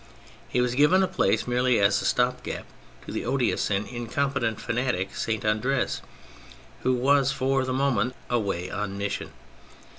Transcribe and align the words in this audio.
He 0.49 0.61
was 0.61 0.73
given 0.73 1.01
the 1.01 1.07
place 1.07 1.45
merely 1.47 1.79
as 1.79 2.01
a 2.01 2.05
stopgap 2.05 2.65
to 3.05 3.11
the 3.11 3.23
odious 3.23 3.69
and 3.69 3.87
incompetent 3.87 4.59
fanatic, 4.59 5.15
Saint 5.15 5.45
Andre, 5.45 5.85
who 6.81 6.93
was 6.95 7.31
for 7.31 7.63
the 7.65 7.71
moment 7.71 8.15
away 8.27 8.71
on 8.71 8.97
mission. 8.97 9.29